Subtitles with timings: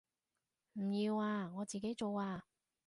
[0.73, 2.45] 唔要啊，我自己做啊